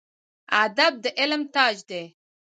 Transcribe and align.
ادب 0.63 0.93
د 1.03 1.05
علم 1.19 1.41
تاج 1.53 1.77
دی 1.89 2.03